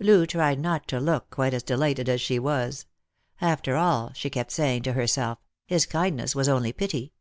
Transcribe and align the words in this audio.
Loo 0.00 0.26
tried 0.26 0.58
not 0.58 0.88
to 0.88 0.98
look 0.98 1.30
quite 1.30 1.54
as 1.54 1.62
delighted 1.62 2.08
as 2.08 2.20
she 2.20 2.40
was. 2.40 2.86
After 3.40 3.76
all, 3.76 4.10
she 4.16 4.28
kept 4.28 4.50
saying 4.50 4.82
to 4.82 4.94
herself, 4.94 5.38
his 5.68 5.86
kindness 5.86 6.34
was 6.34 6.48
only 6.48 6.72
pity. 6.72 7.12